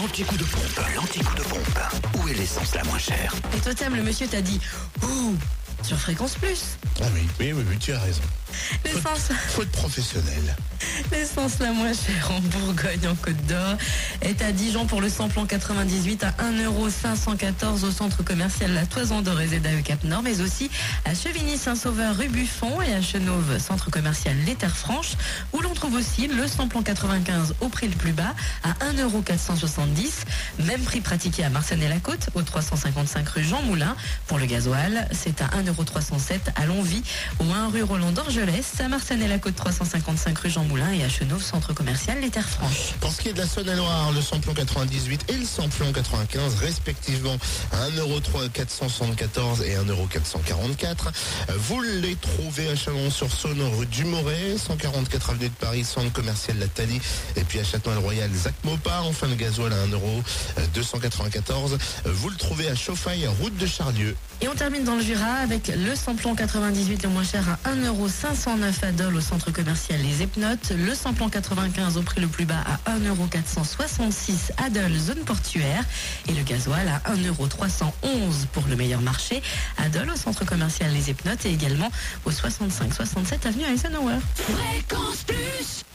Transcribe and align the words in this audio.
L'anti-coup 0.00 0.36
de 0.36 0.44
pompe, 0.44 0.80
l'anti-coup 0.94 1.34
de 1.34 1.42
pompe. 1.42 1.80
Où 2.14 2.28
est 2.28 2.34
l'essence 2.34 2.72
la 2.72 2.84
moins 2.84 2.98
chère? 3.00 3.34
Et 3.56 3.58
Totem, 3.58 3.96
le 3.96 4.04
monsieur 4.04 4.28
t'a 4.28 4.40
dit 4.40 4.60
Ouh, 5.02 5.34
sur 5.82 5.98
Fréquence 5.98 6.34
Plus. 6.34 6.76
Ah 7.00 7.06
oui, 7.14 7.26
oui, 7.40 7.52
oui, 7.52 7.64
oui, 7.68 7.78
tu 7.78 7.92
as 7.92 8.00
raison. 8.00 8.22
L'essence, 8.84 9.30
Faute 9.48 9.68
professionnelle. 9.68 10.56
l'essence 11.12 11.58
la 11.60 11.72
moins 11.72 11.92
chère 11.92 12.30
en 12.30 12.40
Bourgogne, 12.40 13.06
en 13.06 13.14
Côte 13.14 13.46
d'Or, 13.46 13.76
est 14.22 14.42
à 14.42 14.52
Dijon 14.52 14.86
pour 14.86 15.00
le 15.00 15.08
samplon 15.08 15.46
98 15.46 16.24
à 16.24 16.30
1,514€ 16.30 17.84
au 17.84 17.90
centre 17.90 18.24
commercial 18.24 18.72
La 18.72 18.86
Toison 18.86 19.20
d'Or 19.20 19.40
et 19.40 19.48
ZAE 19.48 19.82
Cap 19.84 20.02
Nord, 20.04 20.22
mais 20.22 20.40
aussi 20.40 20.70
à 21.04 21.14
Chevigny-Saint-Sauveur 21.14 22.16
rue 22.16 22.28
Buffon 22.28 22.80
et 22.82 22.94
à 22.94 23.02
Chenauve, 23.02 23.58
centre 23.58 23.90
commercial 23.90 24.36
Les 24.46 24.54
Terres 24.54 24.76
Franches, 24.76 25.16
où 25.52 25.60
l'on 25.60 25.74
trouve 25.74 25.94
aussi 25.94 26.26
le 26.26 26.46
samplon 26.46 26.82
95 26.82 27.54
au 27.60 27.68
prix 27.68 27.88
le 27.88 27.96
plus 27.96 28.12
bas 28.12 28.34
à 28.64 28.72
1,470€. 28.92 30.64
Même 30.64 30.80
prix 30.82 31.00
pratiqué 31.00 31.44
à 31.44 31.50
Marsanne-et-la-Côte, 31.50 32.30
au 32.34 32.42
355 32.42 33.28
rue 33.28 33.44
Jean 33.44 33.62
Moulin. 33.62 33.94
Pour 34.26 34.38
le 34.38 34.46
gasoil, 34.46 35.06
c'est 35.12 35.42
à 35.42 35.48
1,307€ 35.70 36.38
à 36.56 36.66
Longvie, 36.66 37.02
au 37.40 37.44
1 37.44 37.68
rue 37.70 37.82
Roland 37.82 38.12
d'Orgelès, 38.12 38.64
à 38.80 38.88
Marsanne-et-la-Côte 38.88 39.56
355 39.56 40.38
rue 40.38 40.50
Jean 40.50 40.64
Moulin 40.64 40.92
et 40.92 41.04
à 41.04 41.08
Chenauve, 41.08 41.42
centre 41.42 41.72
commercial 41.72 42.20
Les 42.20 42.30
Terres 42.30 42.48
Franches. 42.48 42.94
Pour 43.00 43.12
ce 43.12 43.20
qui 43.20 43.28
est 43.28 43.32
de 43.32 43.38
la 43.38 43.46
Saône-et-Loire, 43.46 44.12
le 44.12 44.20
samplon 44.20 44.54
98 44.54 45.26
et 45.28 45.34
le 45.34 45.44
samplon 45.44 45.92
95, 45.92 46.54
respectivement 46.56 47.36
à 47.72 47.88
1,474€ 47.90 49.62
et 49.64 49.76
1,444€. 49.76 51.12
Vous 51.58 51.80
les 51.82 52.16
trouvez 52.16 52.68
à 52.68 52.76
Chalon-sur-Saône, 52.76 53.62
rue 53.76 53.86
du 53.86 54.04
Moret, 54.04 54.56
144 54.58 55.30
avenue 55.30 55.48
de 55.48 55.54
Paris, 55.54 55.84
centre 55.84 56.12
commercial 56.12 56.58
La 56.58 56.68
Thalie, 56.68 57.00
et 57.36 57.44
puis 57.44 57.58
à 57.58 57.64
Châtellon-le-Royal, 57.64 58.30
Zac 58.34 58.54
Mopar, 58.64 59.06
enfin 59.06 59.26
le 59.26 59.34
gasoil 59.34 59.72
à 59.72 59.86
1,294€. 59.86 61.78
Vous 62.06 62.28
le 62.30 62.36
trouvez 62.36 62.68
à 62.68 62.74
Chauffaille, 62.74 63.26
route 63.40 63.56
de 63.56 63.66
Charlieu. 63.66 64.16
Et 64.40 64.48
on 64.48 64.54
termine 64.54 64.84
dans 64.84 64.94
le 64.94 65.02
Jura 65.02 65.32
avec 65.42 65.57
le 65.66 65.94
samplon 65.96 66.34
98 66.34 67.02
le 67.02 67.08
moins 67.08 67.24
cher 67.24 67.44
à 67.64 67.70
1,509€ 67.70 68.84
à 68.84 68.92
au 69.16 69.20
centre 69.20 69.50
commercial 69.50 70.00
Les 70.00 70.22
Epnotes, 70.22 70.72
le 70.76 70.94
samplon 70.94 71.28
95 71.28 71.96
au 71.96 72.02
prix 72.02 72.20
le 72.20 72.28
plus 72.28 72.44
bas 72.44 72.62
à 72.86 72.96
1,466€ 72.98 74.52
à 74.56 74.70
zone 74.98 75.18
portuaire, 75.24 75.84
et 76.28 76.32
le 76.32 76.42
gasoil 76.42 76.88
à 76.88 77.12
1,311€ 77.12 78.46
pour 78.52 78.66
le 78.68 78.76
meilleur 78.76 79.00
marché 79.00 79.42
à 79.76 79.88
au 80.10 80.16
centre 80.16 80.44
commercial 80.44 80.92
Les 80.92 81.10
Epnotes 81.10 81.44
et 81.46 81.52
également 81.52 81.90
au 82.24 82.30
65-67 82.30 83.46
avenue 83.46 83.64
Eisenhower. 83.64 84.18
Fréquence 84.34 85.24
Plus 85.24 85.88